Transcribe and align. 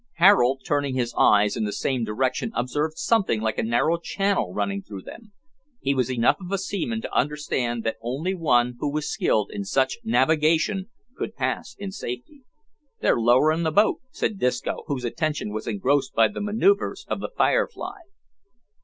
Harold, 0.13 0.63
turning 0.65 0.95
his 0.95 1.13
eyes 1.15 1.55
in 1.55 1.63
the 1.63 1.71
same 1.71 2.03
direction, 2.03 2.51
observed 2.55 2.97
something 2.97 3.39
like 3.39 3.59
a 3.59 3.63
narrow 3.63 3.97
channel 3.99 4.51
running 4.51 4.81
through 4.81 5.03
them. 5.03 5.31
He 5.79 5.93
was 5.93 6.09
enough 6.11 6.37
of 6.41 6.51
a 6.51 6.57
seaman 6.57 7.03
to 7.03 7.15
understand 7.15 7.83
that 7.83 7.97
only 8.01 8.33
one 8.33 8.77
who 8.79 8.91
was 8.91 9.07
skilled 9.13 9.51
in 9.51 9.63
such 9.63 9.99
navigation 10.03 10.89
could 11.15 11.35
pass 11.35 11.75
in 11.77 11.91
safety. 11.91 12.41
"They're 13.01 13.19
lowering 13.21 13.63
a 13.67 13.71
boat," 13.71 13.99
said 14.09 14.39
Disco, 14.39 14.85
whose 14.87 15.05
attention 15.05 15.53
was 15.53 15.67
engrossed 15.67 16.15
by 16.15 16.29
the 16.29 16.41
manoeuvres 16.41 17.05
of 17.07 17.19
the 17.19 17.29
"Firefly." 17.37 17.99